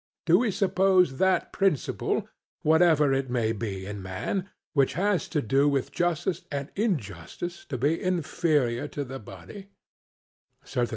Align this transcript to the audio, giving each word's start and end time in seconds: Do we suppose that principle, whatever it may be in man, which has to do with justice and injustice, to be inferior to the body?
Do 0.25 0.39
we 0.39 0.49
suppose 0.49 1.19
that 1.19 1.53
principle, 1.53 2.27
whatever 2.63 3.13
it 3.13 3.29
may 3.29 3.51
be 3.51 3.85
in 3.85 4.01
man, 4.01 4.49
which 4.73 4.93
has 4.93 5.27
to 5.27 5.43
do 5.43 5.69
with 5.69 5.91
justice 5.91 6.41
and 6.51 6.71
injustice, 6.75 7.65
to 7.65 7.77
be 7.77 8.01
inferior 8.01 8.87
to 8.87 9.03
the 9.03 9.19
body? 9.19 9.67